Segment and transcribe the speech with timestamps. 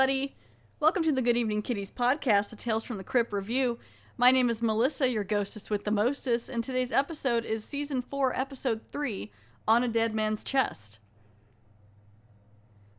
[0.00, 0.34] everybody.
[0.78, 3.78] Welcome to the Good Evening Kiddies podcast, the Tales from the Crypt review.
[4.16, 8.34] My name is Melissa, your ghostess with the mostest, and today's episode is season 4,
[8.34, 9.30] episode 3
[9.68, 11.00] On a Dead Man's Chest.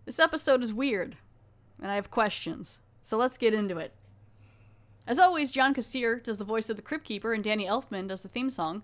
[0.05, 1.15] This episode is weird,
[1.81, 3.93] and I have questions, so let's get into it.
[5.07, 8.21] As always, John Kassir does the voice of the Crypt Keeper, and Danny Elfman does
[8.21, 8.83] the theme song.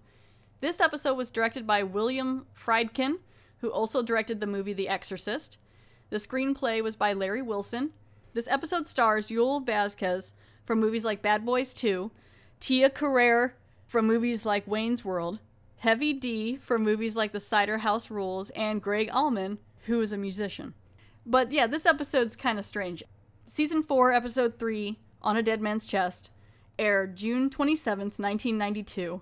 [0.59, 3.19] This episode was directed by William Friedkin,
[3.59, 5.59] who also directed the movie The Exorcist.
[6.09, 7.91] The screenplay was by Larry Wilson.
[8.37, 10.31] This episode stars Yul Vasquez
[10.63, 12.11] from movies like Bad Boys 2,
[12.59, 13.55] Tia Carrere
[13.87, 15.39] from movies like Wayne's World,
[15.77, 20.17] Heavy D from movies like The Cider House Rules, and Gregg Allman, who is a
[20.17, 20.75] musician.
[21.25, 23.01] But yeah, this episode's kind of strange.
[23.47, 26.29] Season 4, Episode 3, On a Dead Man's Chest,
[26.77, 29.19] aired June 27th, 1992.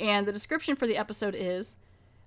[0.00, 1.76] And the description for the episode is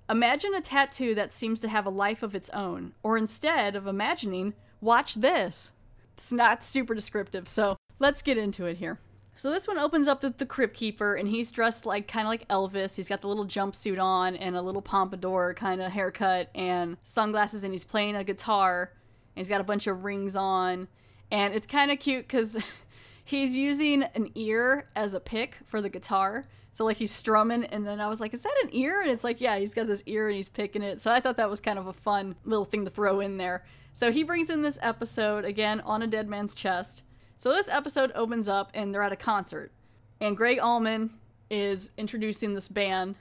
[0.09, 3.85] Imagine a tattoo that seems to have a life of its own, or instead of
[3.85, 5.73] imagining, watch this.
[6.21, 8.99] It's not super descriptive, so let's get into it here.
[9.35, 12.29] So this one opens up with the crypt keeper, and he's dressed like kind of
[12.29, 12.95] like Elvis.
[12.95, 17.63] He's got the little jumpsuit on and a little pompadour kind of haircut and sunglasses,
[17.63, 18.91] and he's playing a guitar.
[19.35, 20.87] And he's got a bunch of rings on,
[21.31, 22.55] and it's kind of cute because
[23.25, 26.45] he's using an ear as a pick for the guitar.
[26.71, 29.23] So like he's strumming, and then I was like, "Is that an ear?" And it's
[29.23, 31.59] like, "Yeah, he's got this ear and he's picking it." So I thought that was
[31.59, 33.63] kind of a fun little thing to throw in there.
[33.93, 37.03] So he brings in this episode again on a dead man's chest.
[37.35, 39.71] So this episode opens up and they're at a concert,
[40.19, 41.11] and Gregg Allman
[41.49, 43.15] is introducing this band.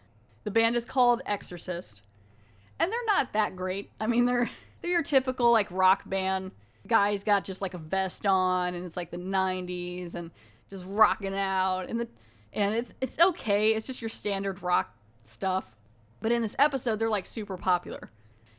[0.44, 2.02] The band is called Exorcist,
[2.78, 3.90] and they're not that great.
[3.98, 6.52] I mean, they're they're your typical like rock band.
[6.86, 10.30] Guy's got just like a vest on, and it's like the '90s, and
[10.68, 12.08] just rocking out, and the
[12.52, 13.74] and it's it's okay.
[13.74, 14.94] It's just your standard rock
[15.24, 15.74] stuff.
[16.20, 18.10] But in this episode, they're like super popular.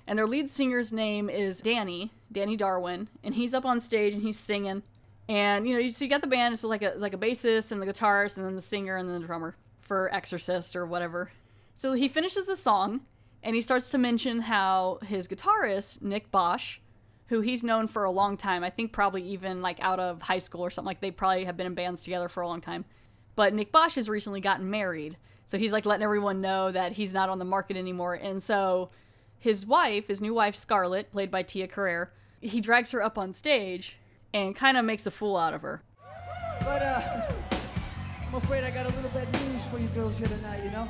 [0.07, 4.21] And their lead singer's name is Danny, Danny Darwin, and he's up on stage and
[4.21, 4.83] he's singing.
[5.29, 7.71] And you know, you, so you got the band, it's like a like a bassist
[7.71, 11.31] and the guitarist and then the singer and then the drummer for Exorcist or whatever.
[11.73, 13.01] So he finishes the song
[13.43, 16.79] and he starts to mention how his guitarist, Nick Bosch,
[17.27, 20.39] who he's known for a long time, I think probably even like out of high
[20.39, 22.85] school or something like they probably have been in bands together for a long time
[23.35, 25.17] but Nick Bosch has recently gotten married.
[25.45, 28.13] So he's like letting everyone know that he's not on the market anymore.
[28.13, 28.89] And so
[29.41, 33.33] his wife, his new wife, Scarlett, played by Tia Carrere, he drags her up on
[33.33, 33.97] stage
[34.33, 35.81] and kind of makes a fool out of her.
[36.59, 37.33] But uh,
[38.27, 40.87] I'm afraid I got a little bad news for you girls here tonight, you know?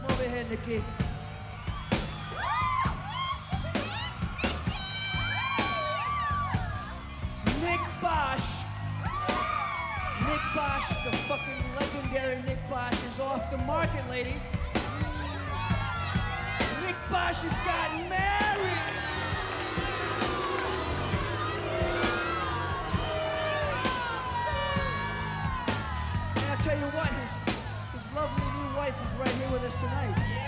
[0.00, 0.82] Come over here, Nikki.
[7.60, 8.64] Nick Bosch
[10.26, 14.40] Nick Bosch, the fucking legendary Nick Bosch, is off the market, ladies.
[16.84, 18.78] Nick Bosch has gotten married.
[26.36, 29.76] And I tell you what, his, his lovely new wife is right here with us
[29.76, 30.43] tonight.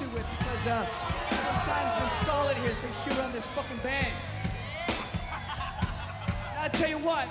[0.00, 0.86] Pussy with because uh,
[1.30, 4.12] sometimes Miss Scarlett here thinks she run this fucking band.
[6.50, 7.28] And I tell you what,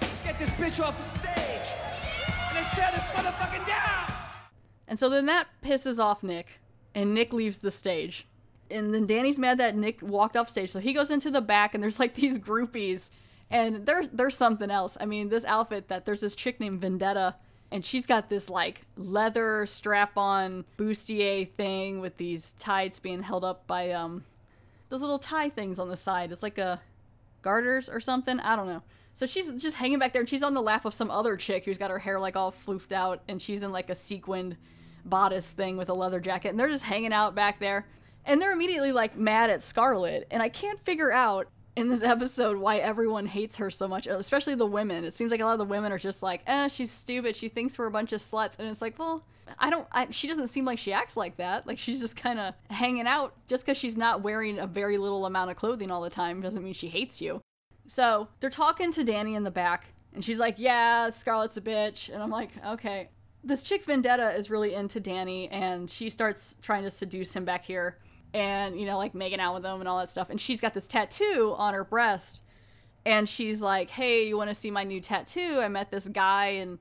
[0.00, 1.68] let's get this bitch off the stage
[2.26, 4.12] and let's tear this motherfucking down.
[4.86, 6.60] And so then that pisses off Nick,
[6.94, 8.26] and Nick leaves the stage.
[8.70, 11.74] And then Danny's mad that Nick walked off stage, so he goes into the back,
[11.74, 13.10] and there's like these groupies,
[13.50, 14.96] and they're they're something else.
[15.00, 17.36] I mean, this outfit that there's this chick named Vendetta,
[17.70, 23.66] and she's got this like leather strap-on bustier thing with these tights being held up
[23.66, 24.24] by um
[24.88, 26.32] those little tie things on the side.
[26.32, 26.80] It's like a
[27.42, 28.40] garters or something.
[28.40, 28.82] I don't know.
[29.14, 31.64] So she's just hanging back there, and she's on the lap of some other chick
[31.64, 34.56] who's got her hair like all floofed out, and she's in like a sequined
[35.04, 37.86] bodice thing with a leather jacket, and they're just hanging out back there.
[38.24, 41.48] And they're immediately like mad at Scarlet, and I can't figure out
[41.78, 45.04] in this episode why everyone hates her so much, especially the women.
[45.04, 47.36] It seems like a lot of the women are just like, eh, she's stupid.
[47.36, 49.24] She thinks we're a bunch of sluts, and it's like, well,
[49.60, 49.86] I don't.
[49.92, 51.68] I, she doesn't seem like she acts like that.
[51.68, 53.34] Like she's just kind of hanging out.
[53.46, 56.62] Just because she's not wearing a very little amount of clothing all the time doesn't
[56.64, 57.40] mean she hates you.
[57.86, 62.12] So they're talking to Danny in the back, and she's like, "Yeah, Scarlett's a bitch,"
[62.12, 63.10] and I'm like, "Okay."
[63.44, 67.64] This chick Vendetta is really into Danny, and she starts trying to seduce him back
[67.64, 67.98] here,
[68.34, 70.30] and you know, like making out with them and all that stuff.
[70.30, 72.42] And she's got this tattoo on her breast,
[73.06, 75.60] and she's like, "Hey, you want to see my new tattoo?
[75.62, 76.78] I met this guy and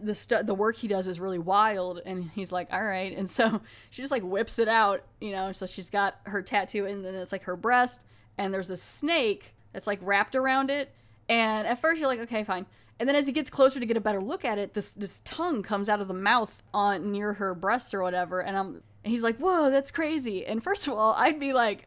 [0.00, 3.28] the stu- the work he does is really wild." And he's like, "All right." And
[3.28, 3.60] so
[3.90, 5.52] she just like whips it out, you know.
[5.52, 8.04] So she's got her tattoo, and then it's like her breast,
[8.38, 10.94] and there's a snake that's like wrapped around it.
[11.28, 12.66] And at first you're like, "Okay, fine."
[12.98, 15.20] And then as he gets closer to get a better look at it, this this
[15.24, 19.12] tongue comes out of the mouth on near her breast or whatever, and I'm and
[19.12, 21.86] he's like, "Whoa, that's crazy." And first of all, I'd be like,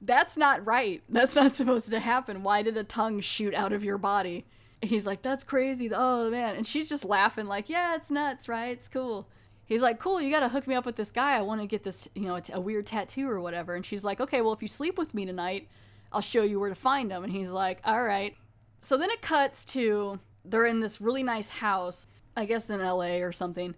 [0.00, 1.02] "That's not right.
[1.08, 2.44] That's not supposed to happen.
[2.44, 4.46] Why did a tongue shoot out of your body?"
[4.80, 5.90] He's like, "That's crazy.
[5.92, 8.70] Oh man." And she's just laughing like, "Yeah, it's nuts, right?
[8.70, 9.28] It's cool."
[9.64, 11.36] He's like, "Cool, you got to hook me up with this guy.
[11.36, 13.84] I want to get this, you know, a, t- a weird tattoo or whatever." And
[13.84, 15.68] she's like, "Okay, well, if you sleep with me tonight,
[16.12, 18.36] I'll show you where to find him." And he's like, "All right."
[18.82, 22.06] So then it cuts to they're in this really nice house,
[22.36, 23.74] I guess in LA or something.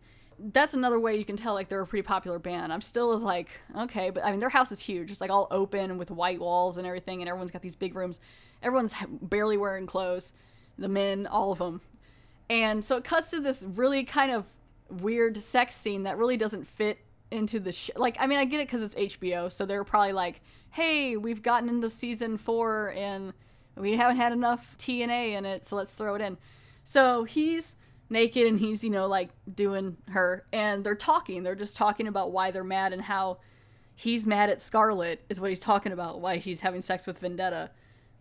[0.52, 2.72] That's another way you can tell like they're a pretty popular band.
[2.72, 5.10] I'm still as like, okay, but I mean their house is huge.
[5.10, 8.20] It's like all open with white walls and everything and everyone's got these big rooms.
[8.62, 10.34] Everyone's barely wearing clothes.
[10.78, 11.80] The men, all of them.
[12.50, 14.48] And so it cuts to this really kind of
[14.90, 16.98] weird sex scene that really doesn't fit
[17.30, 20.12] into the sh- like I mean I get it cuz it's HBO, so they're probably
[20.12, 23.32] like, "Hey, we've gotten into season 4 and
[23.76, 26.36] we haven't had enough TNA in it, so let's throw it in."
[26.84, 27.76] So he's
[28.10, 31.42] naked and he's, you know, like doing her and they're talking.
[31.42, 33.38] They're just talking about why they're mad and how
[33.94, 37.70] he's mad at Scarlett is what he's talking about, why he's having sex with Vendetta.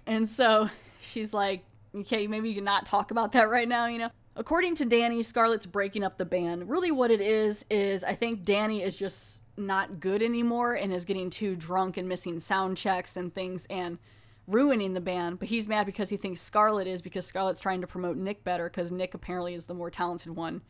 [0.06, 0.70] And so
[1.02, 1.64] she's like,
[1.96, 4.10] okay, maybe you can not talk about that right now, you know?
[4.36, 6.68] According to Danny, Scarlett's breaking up the band.
[6.68, 11.06] Really, what it is, is I think Danny is just not good anymore and is
[11.06, 13.68] getting too drunk and missing sound checks and things.
[13.70, 14.00] And
[14.48, 17.88] ruining the band, but he's mad because he thinks Scarlett is because Scarlett's trying to
[17.88, 20.62] promote Nick better because Nick apparently is the more talented one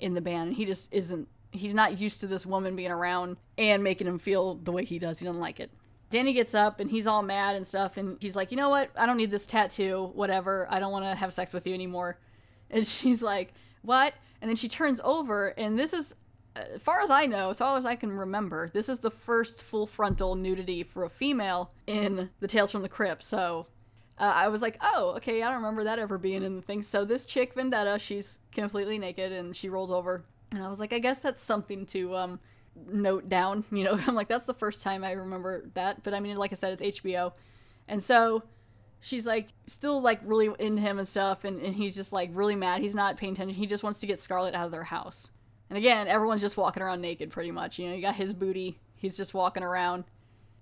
[0.00, 3.36] in the band and he just isn't he's not used to this woman being around
[3.56, 5.18] and making him feel the way he does.
[5.18, 5.70] He doesn't like it.
[6.10, 8.90] Danny gets up and he's all mad and stuff and he's like, "You know what?
[8.96, 10.10] I don't need this tattoo.
[10.14, 10.66] Whatever.
[10.70, 12.18] I don't want to have sex with you anymore."
[12.70, 13.52] And she's like,
[13.82, 16.14] "What?" And then she turns over and this is
[16.74, 19.62] as far as I know, as far as I can remember, this is the first
[19.62, 23.22] full frontal nudity for a female in the Tales from the Crypt.
[23.22, 23.66] So
[24.18, 26.82] uh, I was like, oh, okay, I don't remember that ever being in the thing.
[26.82, 30.24] So this chick, Vendetta, she's completely naked and she rolls over.
[30.50, 32.40] And I was like, I guess that's something to um,
[32.90, 33.64] note down.
[33.72, 36.02] You know, I'm like, that's the first time I remember that.
[36.02, 37.32] But I mean, like I said, it's HBO.
[37.86, 38.42] And so
[39.00, 42.56] she's like still like really into him and stuff and, and he's just like really
[42.56, 45.30] mad he's not paying attention he just wants to get scarlet out of their house
[45.68, 47.78] and again, everyone's just walking around naked pretty much.
[47.78, 48.78] You know, you got his booty.
[48.96, 50.04] He's just walking around.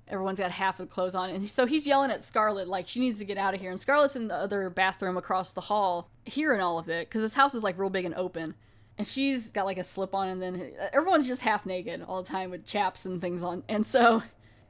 [0.09, 1.31] Everyone's got half of the clothes on.
[1.31, 3.71] And so he's yelling at Scarlett like she needs to get out of here.
[3.71, 7.35] And Scarlett's in the other bathroom across the hall hearing all of it because his
[7.35, 8.55] house is like real big and open.
[8.99, 12.29] And she's got like a slip on and then everyone's just half naked all the
[12.29, 13.63] time with chaps and things on.
[13.69, 14.23] And so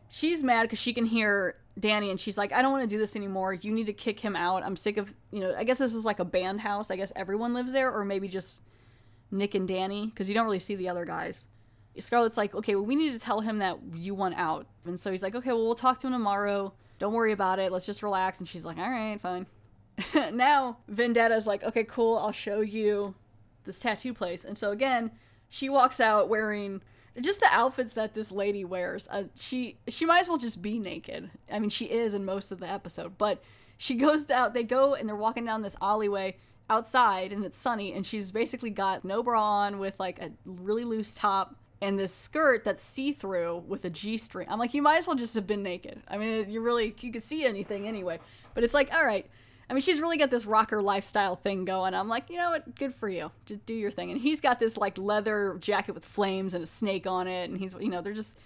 [0.08, 2.98] she's mad because she can hear Danny and she's like, I don't want to do
[2.98, 3.52] this anymore.
[3.52, 4.64] You need to kick him out.
[4.64, 6.90] I'm sick of, you know, I guess this is like a band house.
[6.90, 8.62] I guess everyone lives there or maybe just
[9.30, 11.44] Nick and Danny because you don't really see the other guys.
[11.98, 14.66] Scarlett's like, okay, well, we need to tell him that you want out.
[14.84, 16.74] And so he's like, okay, well, we'll talk to him tomorrow.
[16.98, 17.72] Don't worry about it.
[17.72, 18.38] Let's just relax.
[18.38, 19.46] And she's like, all right, fine.
[20.34, 22.18] now, Vendetta's like, okay, cool.
[22.18, 23.14] I'll show you
[23.64, 24.44] this tattoo place.
[24.44, 25.10] And so again,
[25.48, 26.82] she walks out wearing
[27.20, 29.08] just the outfits that this lady wears.
[29.10, 31.30] Uh, she she might as well just be naked.
[31.50, 33.42] I mean, she is in most of the episode, but
[33.78, 34.54] she goes out.
[34.54, 36.36] They go and they're walking down this alleyway
[36.68, 40.84] outside and it's sunny and she's basically got no bra on with like a really
[40.84, 44.48] loose top and this skirt that's see-through with a g-string.
[44.50, 46.02] I'm like you might as well just have been naked.
[46.08, 48.18] I mean you really you could see anything anyway.
[48.54, 49.28] But it's like all right.
[49.70, 51.94] I mean she's really got this rocker lifestyle thing going.
[51.94, 52.74] I'm like you know what?
[52.74, 53.30] Good for you.
[53.44, 54.10] Just do your thing.
[54.10, 57.48] And he's got this like leather jacket with flames and a snake on it.
[57.48, 58.36] And he's you know they're just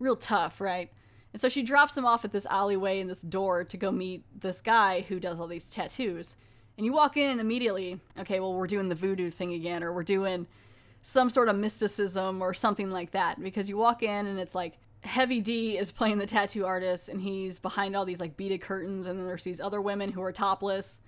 [0.00, 0.90] real tough right?
[1.32, 4.24] And so she drops him off at this alleyway in this door to go meet
[4.40, 6.34] this guy who does all these tattoos
[6.78, 9.92] and you walk in and immediately, okay, well, we're doing the voodoo thing again, or
[9.92, 10.46] we're doing
[11.02, 13.42] some sort of mysticism or something like that.
[13.42, 17.20] Because you walk in and it's like Heavy D is playing the tattoo artist, and
[17.20, 20.32] he's behind all these like beaded curtains, and then there's these other women who are
[20.32, 21.00] topless,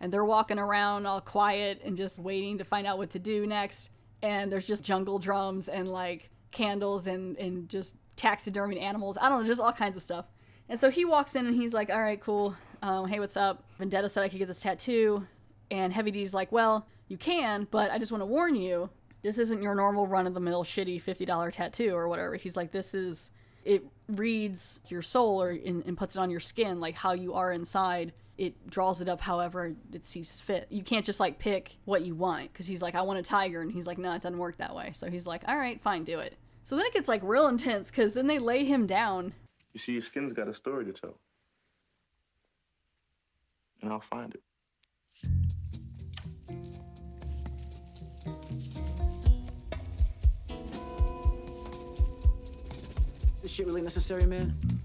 [0.00, 3.46] and they're walking around all quiet and just waiting to find out what to do
[3.46, 3.90] next.
[4.22, 9.18] And there's just jungle drums and like candles and, and just taxidermy animals.
[9.20, 10.26] I don't know, just all kinds of stuff.
[10.68, 12.56] And so he walks in and he's like, all right, cool
[12.86, 13.64] um, hey, what's up?
[13.78, 15.26] Vendetta said I could get this tattoo.
[15.72, 18.88] And Heavy D's like, well, you can, but I just want to warn you,
[19.22, 22.36] this isn't your normal run of the mill shitty $50 tattoo or whatever.
[22.36, 23.32] He's like, this is,
[23.64, 27.34] it reads your soul or and, and puts it on your skin, like how you
[27.34, 28.12] are inside.
[28.38, 30.68] It draws it up however it sees fit.
[30.70, 33.62] You can't just like pick what you want because he's like, I want a tiger.
[33.62, 34.92] And he's like, no, it doesn't work that way.
[34.92, 36.36] So he's like, all right, fine, do it.
[36.62, 39.32] So then it gets like real intense because then they lay him down.
[39.72, 41.18] You see, your skin's got a story to tell.
[43.82, 44.42] And I'll find it.
[53.36, 54.75] Is this shit really necessary, man?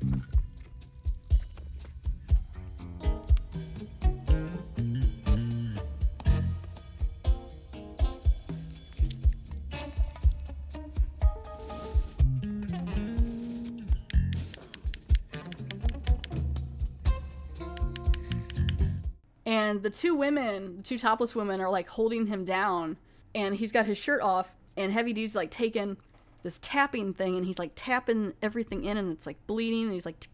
[19.51, 22.96] And the two women, two topless women, are like holding him down,
[23.36, 25.98] and he's got his shirt off, and Heavy D's like taking
[26.41, 30.05] this tapping thing, and he's like tapping everything in, and it's like bleeding, and he's
[30.05, 30.25] like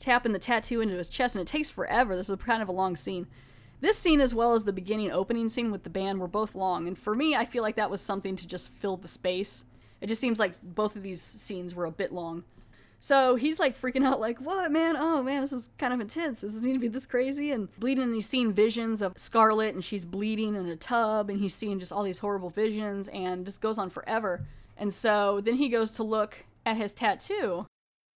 [0.00, 2.16] tapping the tattoo into his chest, and it takes forever.
[2.16, 3.28] This is kind of a long scene.
[3.80, 6.88] This scene, as well as the beginning opening scene with the band, were both long,
[6.88, 9.64] and for me, I feel like that was something to just fill the space.
[10.00, 12.42] It just seems like both of these scenes were a bit long.
[13.02, 14.94] So he's like freaking out, like, what, man?
[14.96, 16.42] Oh, man, this is kind of intense.
[16.42, 17.50] Does it need to be this crazy?
[17.50, 21.40] And bleeding, and he's seeing visions of Scarlet, and she's bleeding in a tub, and
[21.40, 24.46] he's seeing just all these horrible visions, and just goes on forever.
[24.76, 27.66] And so then he goes to look at his tattoo,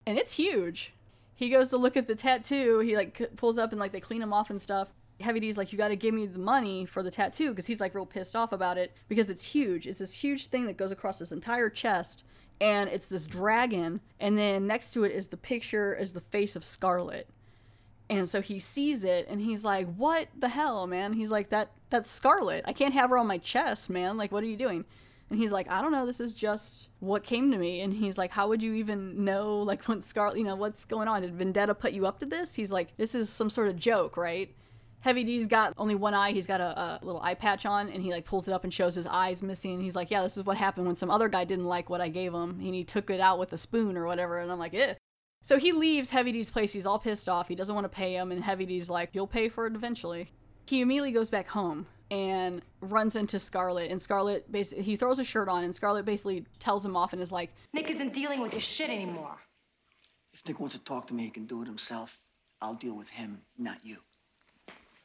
[0.07, 0.95] and it's huge.
[1.35, 4.23] He goes to look at the tattoo, he like pulls up, and like they clean
[4.23, 4.87] him off and stuff.
[5.19, 7.81] Heavy D's like, you got to give me the money for the tattoo because he's
[7.81, 9.89] like real pissed off about it because it's huge.
[9.89, 12.23] It's this huge thing that goes across his entire chest
[12.61, 16.57] and it's this dragon and then next to it is the picture is the face
[16.57, 17.29] of scarlet.
[18.09, 21.13] And so he sees it and he's like what the hell man?
[21.13, 22.65] He's like that that's scarlet.
[22.67, 24.17] I can't have her on my chest man.
[24.17, 24.85] Like what are you doing?
[25.29, 26.07] And he's like i don't know.
[26.07, 27.81] This is just what came to me.
[27.81, 31.09] And he's like how would you even know like what scarlet you know what's going
[31.09, 31.23] on?
[31.23, 32.55] Did vendetta put you up to this?
[32.55, 34.55] He's like this is some sort of joke right
[35.07, 36.33] Heavy D's got only one eye.
[36.33, 38.75] He's got a, a, little eye patch on, and he like pulls it up and
[38.75, 39.75] shows his eyes missing.
[39.75, 42.01] And he's like, "Yeah, this is what happened when some other guy didn't like what
[42.01, 44.59] I gave him, and he took it out with a spoon or whatever." And I'm
[44.59, 44.95] like, "Eh."
[45.43, 46.73] So he leaves Heavy D's place.
[46.73, 47.47] He's all pissed off.
[47.47, 50.33] He doesn't want to pay him, and Heavy D's like, "You'll pay for it eventually."
[50.67, 55.25] He immediately goes back home and runs into Scarlet, and Scarlet basically he throws a
[55.25, 58.51] shirt on, and Scarlet basically tells him off and is like, Nick isn't dealing with
[58.51, 59.37] your shit anymore.
[60.33, 62.19] If Nick wants to talk to me, he can do it himself.
[62.61, 63.99] I'll deal with him, not you.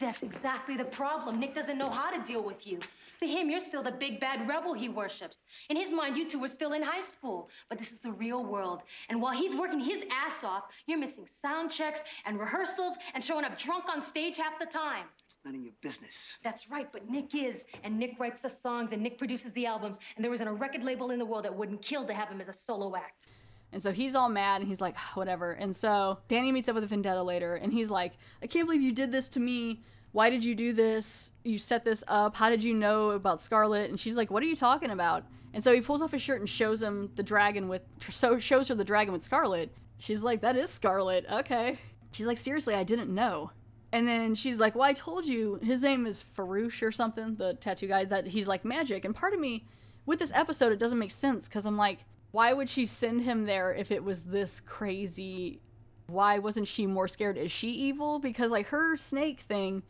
[0.01, 1.39] That's exactly the problem.
[1.39, 2.79] Nick doesn't know how to deal with you.
[3.19, 5.37] To him, you're still the big bad rebel he worships.
[5.69, 7.49] In his mind, you two were still in high school.
[7.69, 8.81] But this is the real world.
[9.09, 13.45] And while he's working his ass off, you're missing sound checks and rehearsals and showing
[13.45, 15.05] up drunk on stage half the time.
[15.23, 16.35] It's none of your business.
[16.43, 17.65] That's right, but Nick is.
[17.83, 19.99] And Nick writes the songs and Nick produces the albums.
[20.15, 22.41] And there isn't a record label in the world that wouldn't kill to have him
[22.41, 23.27] as a solo act.
[23.73, 25.51] And so he's all mad and he's like, ah, whatever.
[25.51, 28.13] And so Danny meets up with a Vendetta later and he's like,
[28.43, 29.81] I can't believe you did this to me.
[30.11, 31.31] Why did you do this?
[31.43, 32.35] You set this up.
[32.35, 33.89] How did you know about Scarlet?
[33.89, 35.23] And she's like, What are you talking about?
[35.53, 38.67] And so he pulls off his shirt and shows him the dragon with, so shows
[38.69, 39.73] her the dragon with Scarlet.
[39.99, 41.25] She's like, That is Scarlet.
[41.31, 41.79] Okay.
[42.11, 43.51] She's like, Seriously, I didn't know.
[43.93, 47.53] And then she's like, Well, I told you his name is Farouche or something, the
[47.53, 49.05] tattoo guy, that he's like magic.
[49.05, 49.65] And part of me,
[50.05, 51.99] with this episode, it doesn't make sense because I'm like,
[52.31, 55.61] why would she send him there if it was this crazy?
[56.07, 57.37] Why wasn't she more scared?
[57.37, 58.19] Is she evil?
[58.19, 59.83] Because like her snake thing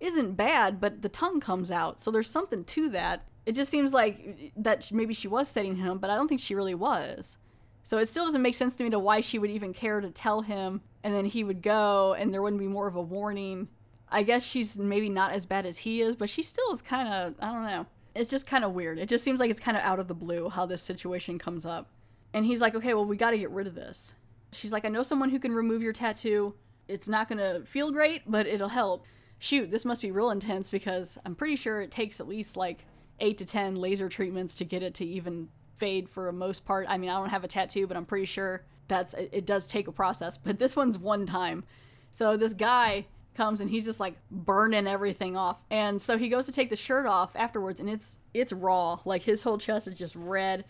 [0.00, 3.24] isn't bad, but the tongue comes out, so there's something to that.
[3.46, 6.54] It just seems like that maybe she was setting him, but I don't think she
[6.54, 7.36] really was.
[7.84, 10.10] So it still doesn't make sense to me to why she would even care to
[10.10, 13.68] tell him, and then he would go, and there wouldn't be more of a warning.
[14.08, 17.08] I guess she's maybe not as bad as he is, but she still is kind
[17.08, 17.86] of I don't know.
[18.14, 18.98] It's just kind of weird.
[18.98, 21.64] It just seems like it's kind of out of the blue how this situation comes
[21.64, 21.88] up.
[22.34, 24.14] And he's like, okay, well, we got to get rid of this.
[24.52, 26.54] She's like, I know someone who can remove your tattoo.
[26.88, 29.06] It's not going to feel great, but it'll help.
[29.38, 32.84] Shoot, this must be real intense because I'm pretty sure it takes at least like
[33.20, 36.86] eight to 10 laser treatments to get it to even fade for the most part.
[36.88, 39.66] I mean, I don't have a tattoo, but I'm pretty sure that's it, it does
[39.66, 40.36] take a process.
[40.36, 41.64] But this one's one time.
[42.12, 45.62] So this guy comes and he's just like burning everything off.
[45.70, 48.98] And so he goes to take the shirt off afterwards and it's it's raw.
[49.04, 50.64] Like his whole chest is just red.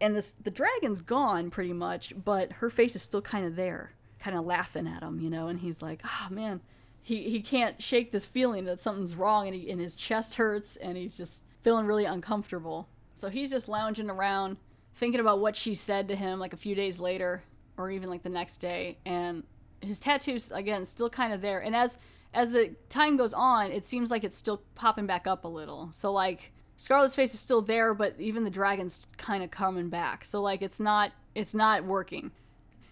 [0.00, 3.92] And this the dragon's gone pretty much, but her face is still kind of there,
[4.18, 6.60] kind of laughing at him, you know, and he's like, "Ah, oh, man,
[7.02, 10.76] he he can't shake this feeling that something's wrong and, he, and his chest hurts
[10.76, 14.56] and he's just feeling really uncomfortable." So he's just lounging around
[14.94, 17.42] thinking about what she said to him like a few days later
[17.76, 19.42] or even like the next day and
[19.82, 21.60] his tattoos again still kind of there.
[21.60, 21.98] And as
[22.34, 25.90] as the time goes on it seems like it's still popping back up a little.
[25.92, 30.24] So like scarlet's face is still there but even the dragon's kind of coming back.
[30.24, 32.32] So like it's not it's not working.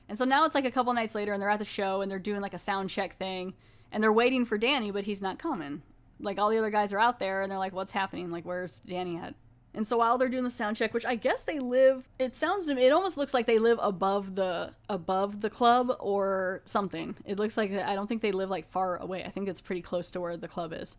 [0.08, 2.10] And so now it's like a couple nights later and they're at the show and
[2.10, 3.54] they're doing like a sound check thing
[3.92, 5.82] and they're waiting for danny but he's not coming.
[6.18, 8.30] Like all the other guys are out there and they're like what's happening?
[8.30, 9.34] Like where's danny at
[9.72, 12.66] And so while they're doing the sound check, which I guess they live, it sounds
[12.66, 17.14] to me, it almost looks like they live above the above the club or something.
[17.24, 19.24] It looks like I don't think they live like far away.
[19.24, 20.96] I think it's pretty close to where the club is.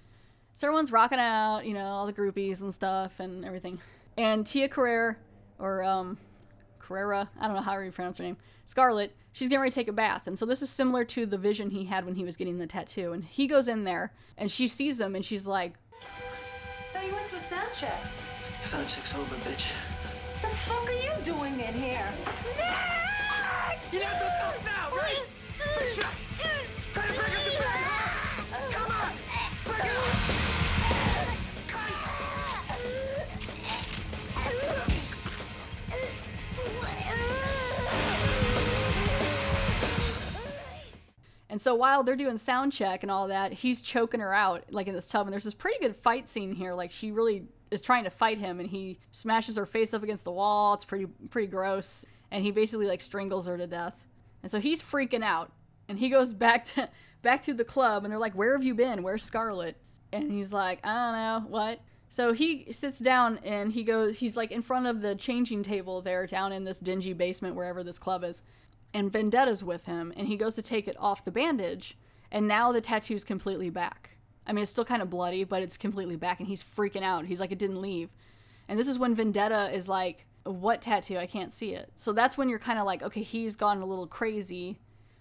[0.54, 3.80] So everyone's rocking out, you know, all the groupies and stuff and everything.
[4.18, 5.18] And Tia Carrere,
[5.60, 6.18] or um,
[6.80, 9.88] Carrera, I don't know how you pronounce her name, Scarlett, she's getting ready to take
[9.88, 10.28] a bath.
[10.28, 12.68] And so this is similar to the vision he had when he was getting the
[12.68, 13.14] tattoo.
[13.14, 15.74] And he goes in there and she sees him and she's like,
[16.94, 18.00] So you went to a sound check.
[18.72, 19.74] Sound check's over, bitch.
[20.40, 22.08] What the fuck are you doing in here?
[23.92, 25.26] You have to talk now, right?
[25.78, 26.14] Big shot.
[26.94, 28.72] Try to break up the bag, huh?
[28.72, 29.12] Come on.
[29.66, 30.06] Break it up.
[41.50, 44.88] And so while they're doing sound check and all that, he's choking her out like
[44.88, 45.28] in this tub.
[45.28, 46.74] And there's this pretty good fight scene here.
[46.74, 50.24] Like she really is trying to fight him, and he smashes her face up against
[50.24, 50.74] the wall.
[50.74, 52.06] It's pretty pretty gross.
[52.30, 54.08] And he basically like strangles her to death.
[54.44, 55.52] And so he's freaking out.
[55.90, 56.90] And he goes back to
[57.22, 59.04] back to the club, and they're like, "Where have you been?
[59.04, 59.78] Where's Scarlett?"
[60.14, 64.20] And he's like, "I don't know what." So he sits down and he goes.
[64.20, 67.84] He's like in front of the changing table there, down in this dingy basement wherever
[67.84, 68.44] this club is
[68.94, 71.98] and Vendetta's with him, and he goes to take it off the bandage,
[72.32, 74.11] and now the tattoo's completely back.
[74.46, 77.26] I mean, it's still kind of bloody, but it's completely back, and he's freaking out.
[77.26, 78.10] He's like, it didn't leave.
[78.68, 81.18] And this is when Vendetta is like, what tattoo?
[81.18, 81.92] I can't see it.
[81.94, 84.80] So that's when you're kind of like, okay, he's gone a little crazy,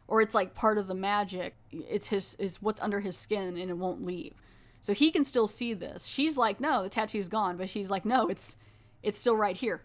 [0.08, 1.54] or it's like part of the magic.
[1.70, 4.34] It's his, it's what's under his skin, and it won't leave.
[4.80, 6.06] So he can still see this.
[6.06, 8.56] She's like, no, the tattoo's gone, but she's like, no, it's,
[9.02, 9.82] it's still right here.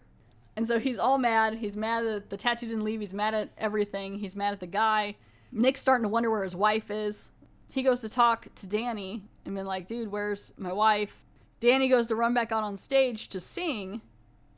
[0.56, 1.56] And so he's all mad.
[1.56, 3.00] He's mad that the tattoo didn't leave.
[3.00, 4.18] He's mad at everything.
[4.18, 5.16] He's mad at the guy.
[5.52, 7.30] Nick's starting to wonder where his wife is.
[7.70, 11.24] He goes to talk to Danny and been like, dude, where's my wife?
[11.60, 14.00] Danny goes to run back out on stage to sing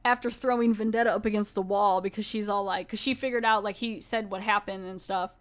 [0.05, 3.65] after throwing Vendetta up against the wall because she's all like, because she figured out,
[3.65, 5.37] like, he said what happened and stuff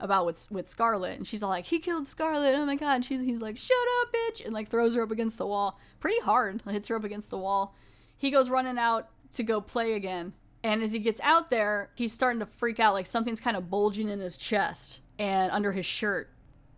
[0.00, 1.16] about with, with Scarlett.
[1.16, 2.54] And she's all like, he killed Scarlett.
[2.54, 2.96] Oh my God.
[2.96, 4.44] And she, he's like, shut up, bitch.
[4.44, 5.78] And like throws her up against the wall.
[6.00, 6.62] Pretty hard.
[6.68, 7.74] Hits her up against the wall.
[8.16, 10.32] He goes running out to go play again.
[10.62, 13.70] And as he gets out there, he's starting to freak out like something's kind of
[13.70, 16.30] bulging in his chest and under his shirt.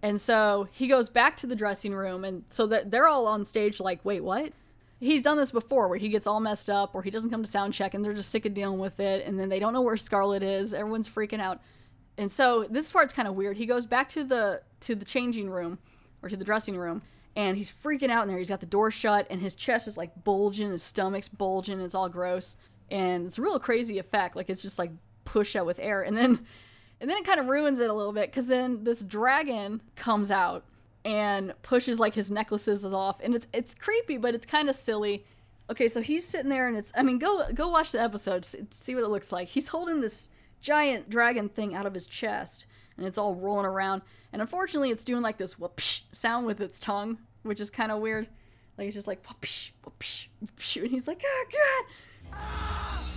[0.03, 3.45] And so he goes back to the dressing room and so that they're all on
[3.45, 4.53] stage like, "Wait, what?"
[4.99, 7.51] He's done this before where he gets all messed up or he doesn't come to
[7.51, 9.81] sound check and they're just sick of dealing with it and then they don't know
[9.81, 10.73] where Scarlett is.
[10.73, 11.61] Everyone's freaking out.
[12.19, 13.57] And so this part's kind of weird.
[13.57, 15.79] He goes back to the to the changing room
[16.23, 17.03] or to the dressing room
[17.35, 18.39] and he's freaking out in there.
[18.39, 21.95] He's got the door shut, and his chest is like bulging, his stomach's bulging, it's
[21.95, 22.57] all gross,
[22.91, 24.37] and it's a real crazy effect.
[24.37, 24.91] Like it's just like
[25.25, 26.45] push out with air, and then
[27.03, 30.31] and then it kind of ruins it a little bit because then this dragon comes
[30.31, 30.65] out
[31.05, 35.27] and pushes like his necklaces off, and it's it's creepy, but it's kind of silly.
[35.69, 38.95] Okay, so he's sitting there, and it's I mean go go watch the episode, see
[38.95, 39.49] what it looks like.
[39.49, 40.31] He's holding this
[40.63, 44.03] giant dragon thing out of his chest and it's all rolling around.
[44.33, 48.01] And unfortunately, it's doing like this whoopsh sound with its tongue, which is kind of
[48.01, 48.29] weird.
[48.79, 51.45] Like it's just like whoopsh, whoopsh, whoopsh, and he's like, oh
[52.33, 53.09] god.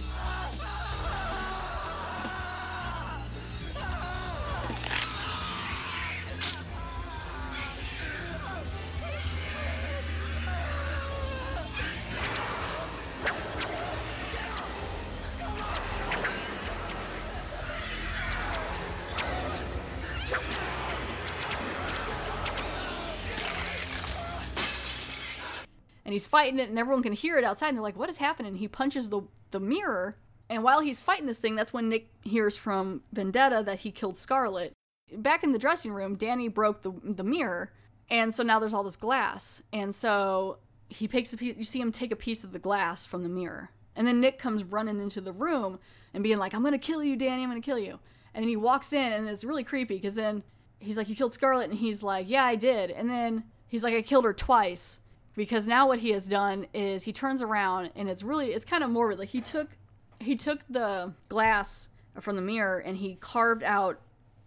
[26.16, 28.56] He's fighting it and everyone can hear it outside and they're like what is happening?
[28.56, 30.18] He punches the the mirror
[30.50, 34.18] and while he's fighting this thing that's when nick hears from vendetta that he killed
[34.18, 34.74] scarlett
[35.18, 37.72] back in the dressing room danny broke the, the mirror
[38.10, 40.58] and so now there's all this glass and so
[40.90, 43.30] he takes a piece you see him take a piece of the glass from the
[43.30, 45.80] mirror and then nick comes running into the room
[46.14, 48.00] and being like i'm gonna kill you danny i'm gonna kill you.
[48.34, 50.44] And then he walks in and it's really creepy because then
[50.80, 52.92] he's like you killed scarlett and he's like yeah i did.
[52.92, 55.00] And then he's like i killed her twice
[55.36, 58.84] because now what he has done is he turns around and it's really it's kind
[58.84, 59.20] of morbid.
[59.20, 59.78] Like he took
[60.20, 64.00] he took the glass from the mirror and he carved out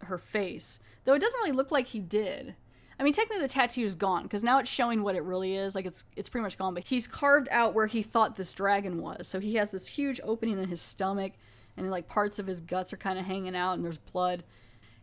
[0.03, 2.55] her face though it doesn't really look like he did.
[2.99, 5.75] I mean technically the tattoo is gone because now it's showing what it really is.
[5.75, 8.99] Like it's it's pretty much gone but he's carved out where he thought this dragon
[8.99, 9.27] was.
[9.27, 11.33] So he has this huge opening in his stomach
[11.77, 14.43] and like parts of his guts are kind of hanging out and there's blood.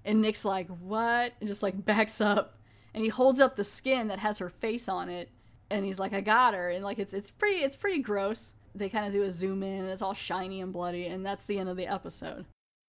[0.04, 1.32] And nick's like what?
[1.40, 2.58] and just like backs up.
[2.92, 5.28] And he holds up the skin that has her face on it
[5.70, 8.54] and he's like, I got her, and like it's it's pretty it's pretty gross.
[8.74, 11.46] They kind of do a zoom in, and it's all shiny and bloody, and that's
[11.46, 12.44] the end of the episode.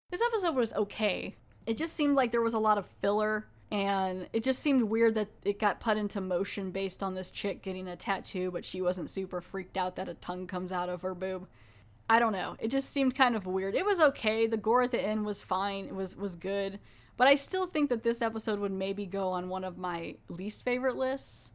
[0.09, 1.35] This episode was okay.
[1.65, 5.15] It just seemed like there was a lot of filler And it just seemed weird
[5.15, 8.81] that it got put into motion based on this chick getting a tattoo, but she
[8.81, 11.47] wasn't super freaked out that a tongue comes out of her boob.
[12.09, 12.55] I don't know.
[12.59, 13.75] It just seemed kind of weird.
[13.75, 14.47] It was okay.
[14.47, 15.85] The gore at the end was fine.
[15.87, 16.79] It was was good.
[17.17, 20.63] But I still think that this episode would maybe go on one of my least
[20.63, 21.51] favorite lists.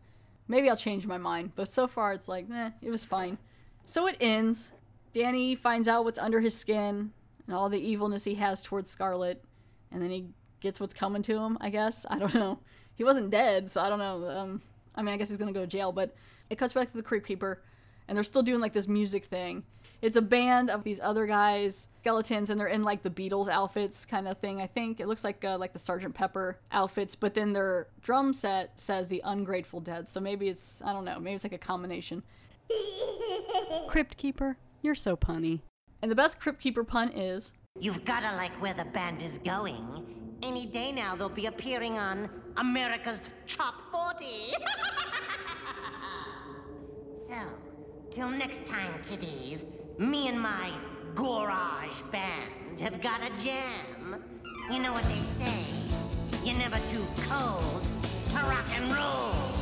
[0.48, 3.38] Maybe I'll change my mind, but so far it's like, eh, it was fine.
[3.86, 4.72] So it ends.
[5.12, 7.12] Danny finds out what's under his skin
[7.46, 9.44] and all the evilness he has towards Scarlet,
[9.90, 10.26] and then he
[10.60, 12.06] gets what's coming to him, I guess.
[12.08, 12.58] I don't know.
[12.94, 14.28] He wasn't dead, so I don't know.
[14.28, 14.62] Um,
[14.94, 16.14] I mean, I guess he's gonna go to jail, but
[16.50, 17.62] it cuts back to the Crypt Keeper,
[18.08, 19.64] and they're still doing like this music thing.
[20.02, 24.04] It's a band of these other guys, skeletons, and they're in like the Beatles outfits
[24.04, 24.60] kind of thing.
[24.60, 28.34] I think it looks like uh, like the Sergeant Pepper outfits, but then their drum
[28.34, 30.08] set says the Ungrateful Dead.
[30.08, 31.20] So maybe it's I don't know.
[31.20, 32.24] Maybe it's like a combination.
[33.86, 35.60] Crypt Keeper, you're so punny.
[36.02, 40.04] And the best Crypt Keeper pun is You've gotta like where the band is going.
[40.42, 44.26] Any day now, they'll be appearing on America's Top 40.
[47.30, 47.36] so,
[48.10, 49.64] till next time, kiddies,
[49.98, 50.70] me and my
[51.14, 54.22] garage band have got a jam.
[54.70, 55.64] You know what they say?
[56.44, 57.82] You're never too cold
[58.30, 59.52] to rock and roll.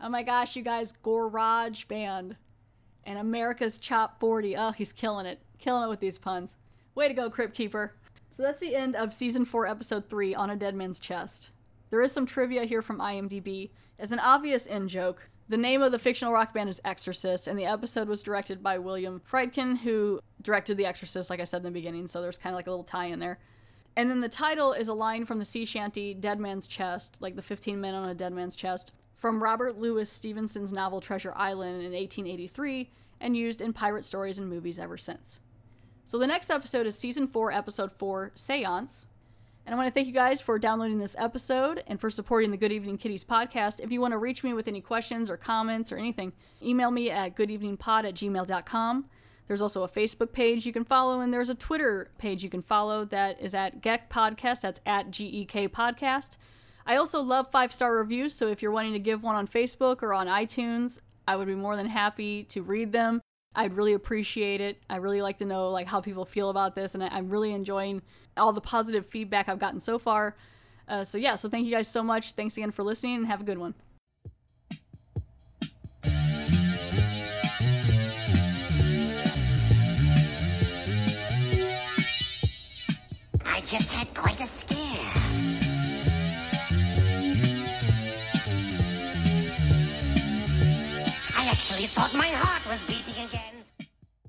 [0.00, 2.36] Oh my gosh, you guys, Garage Band
[3.04, 4.56] and America's Chop 40.
[4.56, 5.40] Oh, he's killing it.
[5.58, 6.56] Killing it with these puns.
[6.94, 7.94] Way to go, Crypt Keeper.
[8.30, 11.50] So that's the end of season 4, episode 3 on a Dead Man's Chest.
[11.90, 13.70] There is some trivia here from IMDb.
[13.98, 17.58] As an obvious in joke, the name of the fictional rock band is Exorcist, and
[17.58, 21.62] the episode was directed by William Friedkin, who directed The Exorcist, like I said in
[21.64, 23.38] the beginning, so there's kind of like a little tie in there.
[23.96, 27.34] And then the title is a line from the sea shanty Dead Man's Chest, like
[27.34, 31.82] the 15 men on a dead man's chest, from Robert Louis Stevenson's novel Treasure Island
[31.82, 35.40] in 1883, and used in pirate stories and movies ever since.
[36.04, 39.06] So the next episode is season 4, episode 4, Seance.
[39.68, 42.56] And I want to thank you guys for downloading this episode and for supporting the
[42.56, 43.80] Good Evening Kiddies podcast.
[43.80, 47.10] If you want to reach me with any questions or comments or anything, email me
[47.10, 49.04] at goodeveningpod at gmail.com.
[49.46, 52.62] There's also a Facebook page you can follow, and there's a Twitter page you can
[52.62, 54.62] follow that is at GEK Podcast.
[54.62, 56.38] That's at G E K Podcast.
[56.86, 60.02] I also love five star reviews, so if you're wanting to give one on Facebook
[60.02, 63.20] or on iTunes, I would be more than happy to read them.
[63.54, 64.80] I'd really appreciate it.
[64.88, 67.52] I really like to know like how people feel about this, and I, I'm really
[67.52, 68.00] enjoying
[68.38, 70.36] all the positive feedback I've gotten so far.
[70.88, 72.32] Uh, so yeah, so thank you guys so much.
[72.32, 73.74] Thanks again for listening, and have a good one.
[83.44, 84.78] I just had quite a scare.
[91.36, 93.47] I actually thought my heart was beating.